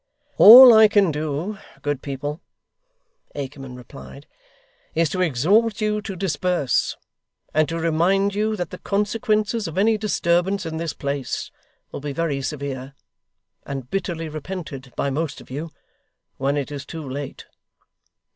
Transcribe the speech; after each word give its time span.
'All 0.39 0.73
I 0.73 0.87
can 0.87 1.11
do, 1.11 1.59
good 1.83 2.01
people,' 2.01 2.41
Akerman 3.35 3.75
replied, 3.75 4.25
'is 4.95 5.09
to 5.09 5.21
exhort 5.21 5.79
you 5.79 6.01
to 6.01 6.15
disperse; 6.15 6.97
and 7.53 7.69
to 7.69 7.77
remind 7.77 8.33
you 8.33 8.55
that 8.55 8.71
the 8.71 8.79
consequences 8.79 9.67
of 9.67 9.77
any 9.77 9.99
disturbance 9.99 10.65
in 10.65 10.77
this 10.77 10.93
place, 10.93 11.51
will 11.91 11.99
be 11.99 12.13
very 12.13 12.41
severe, 12.41 12.95
and 13.63 13.91
bitterly 13.91 14.27
repented 14.27 14.91
by 14.95 15.11
most 15.11 15.39
of 15.39 15.51
you, 15.51 15.69
when 16.37 16.57
it 16.57 16.71
is 16.71 16.83
too 16.83 17.07
late. 17.07 17.45